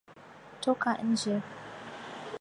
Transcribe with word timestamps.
Toka 0.63 0.91
nje. 1.09 1.35